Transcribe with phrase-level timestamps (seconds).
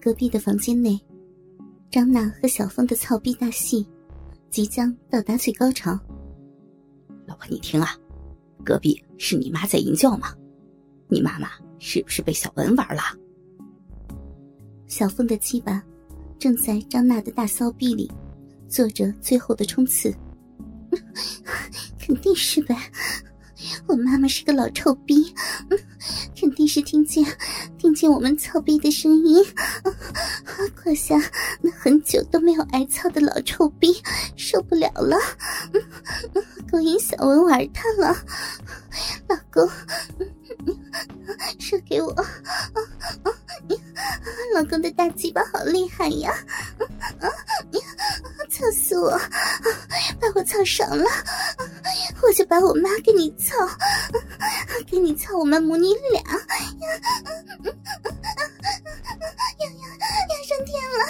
[0.00, 0.98] 隔壁的房间内，
[1.90, 3.86] 张娜和小峰的操逼大戏
[4.50, 5.98] 即将到达最高潮。
[7.26, 7.96] 老婆，你听啊，
[8.64, 10.34] 隔壁是你妈在淫叫吗？
[11.08, 11.48] 你妈妈
[11.78, 13.02] 是不是被小文玩了？
[14.86, 15.82] 小峰的鸡巴
[16.38, 18.10] 正在张娜的大骚逼里
[18.68, 20.14] 做着最后的冲刺，
[21.98, 22.76] 肯定是呗。
[23.86, 25.34] 我妈妈是个老臭逼，
[26.38, 27.24] 肯定是听见
[27.78, 29.44] 听见我们操逼的声音，
[30.74, 31.16] 胯下
[31.60, 33.94] 那很久都没有挨操的老臭逼
[34.36, 35.16] 受不了了，
[36.70, 38.16] 勾引小文玩他了，
[39.28, 39.68] 老公，
[41.58, 42.14] 射给我，
[44.54, 46.32] 老公的大鸡巴好厉害呀，
[48.50, 49.10] 操死我，
[50.20, 51.04] 把我操爽了。
[52.38, 53.52] 就把我妈给你操，
[54.86, 56.22] 给你操，我们母女俩，
[59.58, 59.82] 要要
[60.28, 61.00] 要上天了！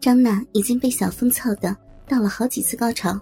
[0.00, 1.76] 张娜已经被小峰操的
[2.08, 3.20] 到了好几次高潮，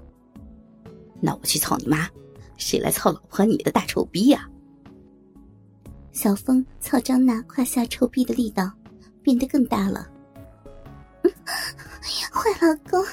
[1.21, 2.09] 那我去操你妈，
[2.57, 4.49] 谁来操老婆你的大臭逼呀？
[6.13, 8.71] 小峰操张娜胯下臭逼的力道
[9.25, 10.09] 变得更大了。
[12.33, 13.05] 坏老公，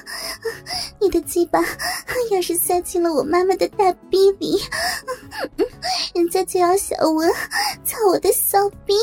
[1.00, 1.60] 你的鸡巴
[2.32, 4.60] 要是塞进了我妈妈的大逼里，
[6.16, 7.32] 人家就要小文
[7.86, 8.96] 操我的骚逼。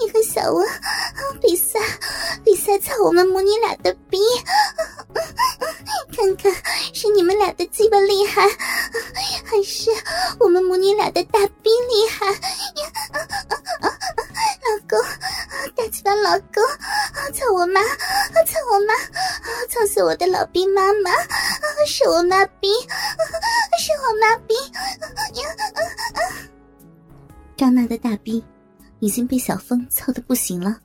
[0.00, 0.66] 你和小文
[1.40, 1.78] 比赛，
[2.44, 4.18] 比赛操我们母女俩的逼，
[6.16, 6.52] 看看
[6.94, 8.48] 是你们俩的鸡巴厉害，
[9.44, 9.90] 还是
[10.38, 12.26] 我们母女俩的大逼厉害？
[14.68, 14.98] 老公，
[15.74, 16.62] 大鸡巴老公，
[17.58, 17.80] 我妈，
[18.46, 18.94] 操我妈，
[19.68, 21.10] 操死我的老逼妈妈，
[21.88, 22.68] 是我妈逼，
[23.80, 24.54] 是我妈逼。
[27.56, 28.40] 张娜的大逼
[29.00, 30.80] 已经被小峰操的不行了，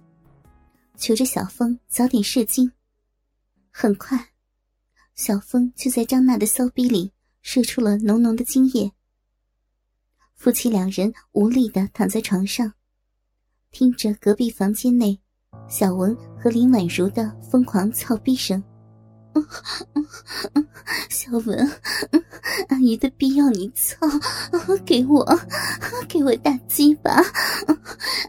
[0.98, 2.72] 求着小峰早点射精。
[3.70, 4.30] 很快，
[5.14, 7.14] 小峰就在张娜的骚逼里
[7.44, 8.92] 射出了浓浓的精液。
[10.34, 12.74] 夫妻两人无力的躺在床上。
[13.70, 15.20] 听着隔壁房间内
[15.68, 18.62] 小文和林婉如的疯狂操逼声，
[21.10, 21.72] 小文，
[22.70, 23.98] 阿姨的逼要你操，
[24.86, 25.26] 给我，
[26.08, 27.12] 给我大鸡巴，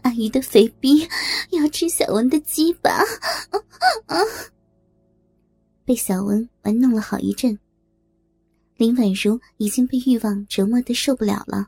[0.01, 1.07] 阿姨的肥逼
[1.51, 3.03] 要吃小文的鸡巴，
[5.83, 7.59] 被小文玩弄了好一阵，
[8.77, 11.67] 林婉如已经被欲望折磨的受不了了，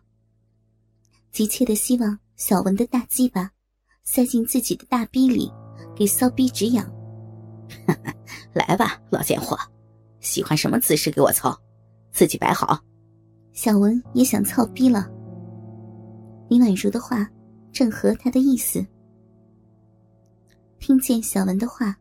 [1.32, 3.52] 急切的希望小文的大鸡巴。
[4.10, 5.52] 塞进自己的大逼里，
[5.94, 6.90] 给骚逼止痒。
[8.56, 9.60] 来吧，老贱货，
[10.22, 11.56] 喜欢什么姿势给我操，
[12.10, 12.82] 自己摆好。
[13.52, 15.12] 小文也想操逼了。
[16.48, 17.30] 林婉如的话
[17.74, 18.84] 正合他的意思。
[20.80, 21.94] 听见小文的话，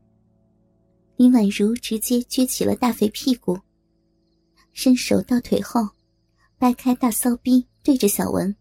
[1.16, 3.58] 林婉如直接撅起了大肥屁股，
[4.72, 5.80] 伸手到腿后，
[6.56, 8.54] 掰开大骚逼，对着小文，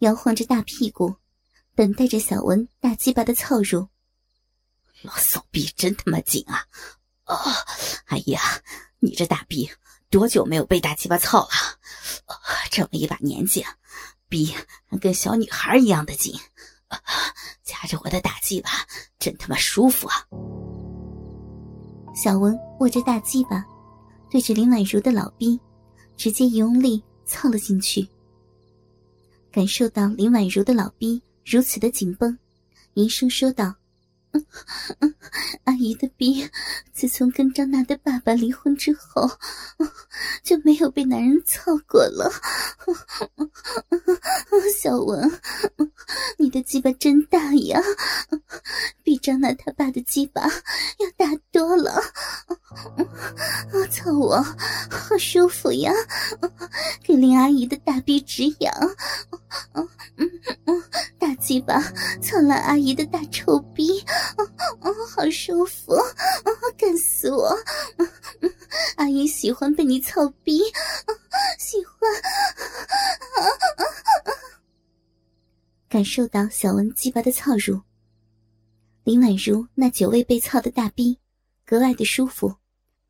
[0.00, 1.14] 摇晃着大屁股。
[1.74, 3.88] 等待着小文大鸡巴的操入，
[5.00, 6.66] 老骚逼真他妈紧啊！
[7.24, 7.36] 哦，
[8.06, 8.40] 哎呀，
[8.98, 9.70] 你这大逼
[10.10, 11.50] 多久没有被大鸡巴操了？
[12.70, 13.64] 这么一把年纪，
[14.28, 14.54] 逼
[15.00, 16.38] 跟小女孩一样的紧，
[17.62, 18.70] 夹着我的大鸡巴
[19.18, 20.26] 真他妈舒服啊！
[22.14, 23.64] 小文握着大鸡巴，
[24.30, 25.58] 对着林婉如的老逼，
[26.18, 28.06] 直接用力操了进去，
[29.50, 31.22] 感受到林婉如的老逼。
[31.44, 32.38] 如此的紧绷，
[32.94, 33.74] 银声说道
[35.64, 36.48] ：“阿姨的逼，
[36.92, 39.28] 自从跟张娜的爸爸离婚之后，
[40.42, 42.30] 就没有被男人操过了。
[44.80, 45.30] 小文，
[46.38, 47.82] 你的鸡巴真大呀，
[49.02, 52.00] 比张娜他爸的鸡巴要大多了。
[53.90, 54.40] 操我，
[54.90, 55.92] 好舒服呀，
[57.02, 58.72] 给林阿姨的大逼止痒。”
[61.22, 61.80] 大鸡巴
[62.20, 64.00] 操了阿姨的大臭逼，
[64.80, 65.94] 哦，好舒服，
[66.76, 67.56] 干死我！
[68.96, 70.64] 阿姨喜欢被你操逼，
[71.60, 71.96] 喜欢。
[75.88, 77.80] 感受到小文鸡巴的操入，
[79.04, 81.16] 林婉如那久未被操的大逼
[81.64, 82.52] 格外的舒服，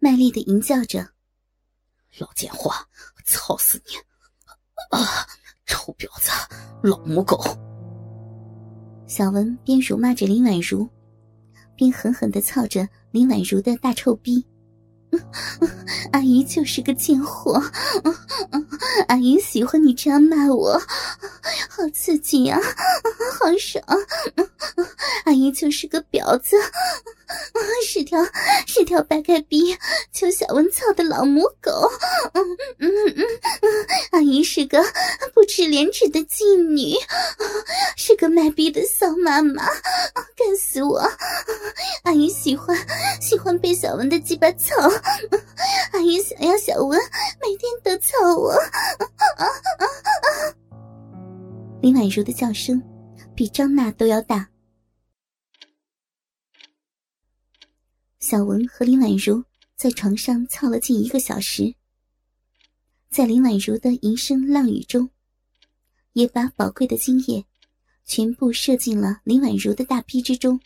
[0.00, 1.08] 卖力的吟叫着
[2.20, 2.70] ：“老贱货，
[3.24, 3.94] 操死你！
[4.90, 5.26] 啊，
[5.64, 6.30] 臭婊子，
[6.82, 7.42] 老母狗！”
[9.14, 10.88] 小文边辱骂着林婉如，
[11.76, 14.42] 边狠狠的操着林婉如的大臭逼。
[16.12, 17.62] 阿姨就是个贱货，
[19.08, 20.80] 阿姨喜欢你这样骂我，
[21.68, 22.58] 好刺激呀，
[23.38, 23.84] 好爽！
[25.26, 26.56] 阿姨就是个婊子，
[27.32, 28.18] 啊是条
[28.66, 29.76] 是条白开逼
[30.12, 31.90] 求小文操的老母狗，
[32.34, 32.42] 嗯
[32.78, 34.82] 嗯嗯嗯，阿姨是个
[35.34, 36.94] 不知廉耻的妓女，
[37.96, 39.64] 是个卖逼的骚妈妈，
[40.36, 41.00] 干死我！
[42.04, 42.76] 阿姨喜欢
[43.20, 44.74] 喜欢被小文的鸡巴操。
[45.92, 46.98] 阿姨想要小文
[47.40, 48.50] 每天都操我。
[48.52, 49.06] 啊
[49.36, 49.44] 啊
[49.78, 49.86] 啊
[51.80, 52.80] 林婉如的叫声
[53.34, 54.48] 比张娜都要大。
[58.32, 59.44] 小文和林婉如
[59.76, 61.74] 在床上操了近一个小时，
[63.10, 65.06] 在林婉如的一声浪语中，
[66.14, 67.44] 也把宝贵的精液
[68.06, 70.58] 全部射进了林婉如的大逼之中，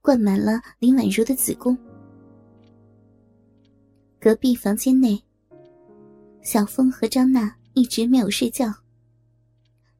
[0.00, 1.78] 灌满了林婉如的子宫。
[4.18, 5.22] 隔壁房间内，
[6.42, 8.74] 小峰和张娜一直没有睡觉，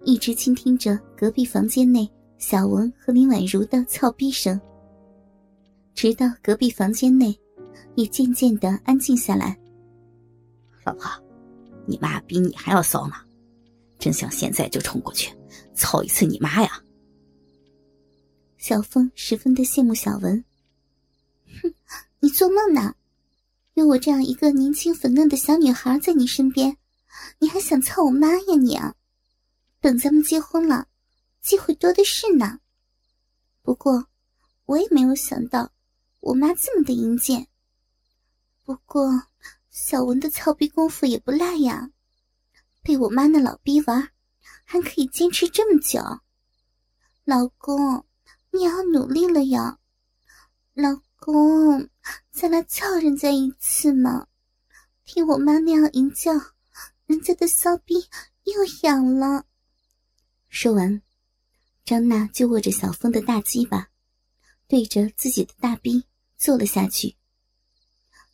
[0.03, 4.61] 一直倾听着隔壁房间内小文和林婉如的操逼声，
[5.95, 7.39] 直到隔壁房间内
[7.95, 9.57] 也渐渐的安静下来。
[10.85, 11.11] 老婆，
[11.87, 13.15] 你妈比你还要骚呢，
[13.99, 15.35] 真想现在就冲过去
[15.75, 16.83] 操一次你妈呀！
[18.59, 20.45] 小峰十分的羡慕小文。
[21.63, 21.73] 哼，
[22.21, 22.95] 你做梦呢！
[23.75, 26.77] 有我这样一个年轻粉嫩的小女孩在你身边，
[27.39, 28.95] 你还想操我妈呀你啊！
[29.81, 30.89] 等咱们结婚了，
[31.41, 32.59] 机会多的是呢。
[33.63, 34.07] 不过，
[34.67, 35.71] 我也没有想到
[36.25, 37.49] 我妈这么的淫贱。
[38.65, 39.25] 不过，
[39.71, 41.91] 小文的操逼功夫也不赖呀，
[42.83, 44.09] 被我妈那老逼玩，
[44.65, 46.01] 还可以坚持这么久。
[47.25, 48.07] 老公，
[48.53, 49.79] 你要努力了呀，
[50.73, 51.91] 老公。
[52.31, 54.27] 再来操人家一次嘛！
[55.05, 56.33] 听我妈那样淫叫，
[57.05, 57.95] 人家的骚逼
[58.45, 59.45] 又痒了。
[60.49, 61.03] 说完，
[61.85, 63.91] 张娜就握着小峰的大鸡巴，
[64.67, 66.07] 对着自己的大逼
[66.45, 67.17] 坐了下去。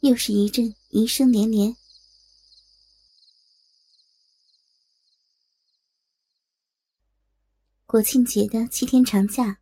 [0.01, 1.77] 又是一阵淫声连连。
[7.87, 9.61] 国庆节的七天长假，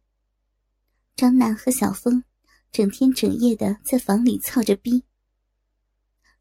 [1.14, 2.24] 张娜和小峰。
[2.72, 5.02] 整天整夜的在房里操着逼，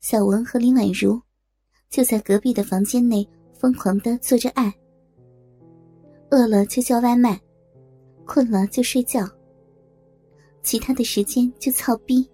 [0.01, 1.21] 小文和林婉如
[1.89, 4.73] 就在隔壁的房间内疯狂的做着爱。
[6.31, 7.41] 饿了就叫外卖，
[8.25, 9.25] 困了就睡觉，
[10.67, 12.29] 其他的时间就操逼。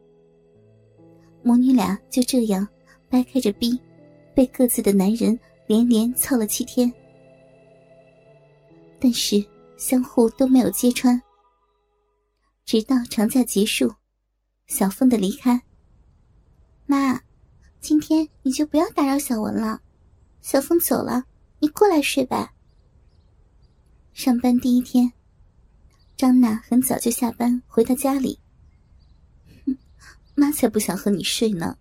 [1.44, 2.68] 母女俩就这样
[3.08, 3.80] 掰开着逼，
[4.34, 6.92] 被各自的男人连连操了七天，
[9.00, 9.46] 但是
[9.78, 11.22] 相互都没有揭穿。
[12.66, 13.94] 直到长假结束，
[14.66, 15.62] 小峰的离开。
[16.88, 17.22] 妈，
[17.80, 19.80] 今天你就不要打扰小文了。
[20.42, 21.24] 小峰走了，
[21.60, 22.52] 你过来睡吧。
[24.12, 25.14] 上班第一天，
[26.24, 28.40] 张娜很早就下班回到家里。
[29.66, 29.78] 哼，
[30.36, 31.78] 妈才不想和你睡呢。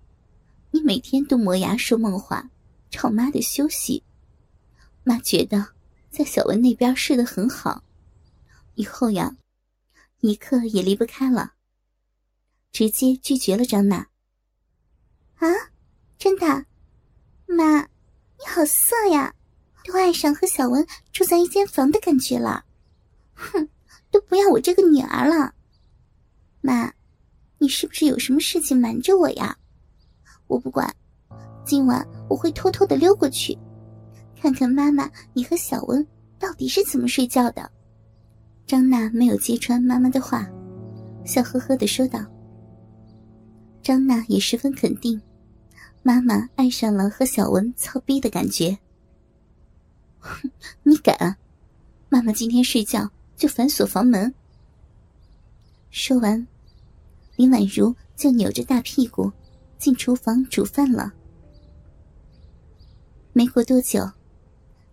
[0.72, 2.50] 你每天都磨牙说梦话，
[2.90, 4.02] 吵妈的休息。
[5.04, 5.64] 妈觉得
[6.10, 7.84] 在小文那边睡得很好，
[8.74, 9.36] 以后呀。
[10.22, 11.52] 一刻也离不开了，
[12.72, 14.08] 直接拒绝了张娜。
[15.36, 15.46] 啊，
[16.18, 16.66] 真的，
[17.46, 19.32] 妈，你好色呀，
[19.84, 22.64] 都爱上和小文住在一间房的感觉了。
[23.34, 23.68] 哼，
[24.12, 25.52] 都不要我这个女儿了。
[26.60, 26.92] 妈，
[27.58, 29.56] 你是不是有什么事情瞒着我呀？
[30.46, 30.94] 我不管，
[31.64, 33.58] 今晚我会偷偷的溜过去，
[34.40, 36.06] 看看妈妈你和小文
[36.38, 37.68] 到底是怎么睡觉的。
[38.66, 40.48] 张娜没有揭穿妈妈的话，
[41.24, 42.24] 笑呵呵的说道
[43.82, 45.20] ：“张娜也十分肯定，
[46.02, 48.78] 妈妈爱上了和小文操逼的感觉。
[50.20, 50.50] 哼，
[50.84, 51.36] 你敢？
[52.08, 54.34] 妈妈今天睡觉就反锁房门。”
[55.90, 56.46] 说完，
[57.36, 59.30] 林婉如就扭着大屁股
[59.78, 61.12] 进厨房煮饭了。
[63.32, 64.10] 没过多久，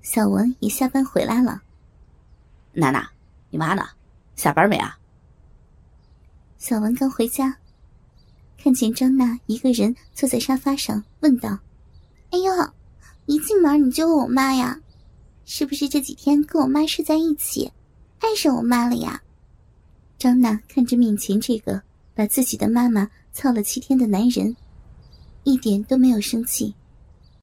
[0.02, 1.62] 小文也下班回来了，
[2.74, 3.10] 娜娜。
[3.50, 3.84] 你妈呢？
[4.36, 4.98] 下班没啊？
[6.58, 7.58] 小文刚回家，
[8.58, 11.58] 看见张娜一个人坐在沙发上，问道
[12.32, 12.54] ：“哎呦，
[13.26, 14.80] 一进门你就问我妈呀？
[15.46, 17.72] 是不是这几天跟我妈睡在一起，
[18.20, 19.22] 爱上我妈了呀？”
[20.18, 21.82] 张娜看着面前这个
[22.14, 24.56] 把自己的妈妈操了七天的男人，
[25.44, 26.76] 一点都没有生气，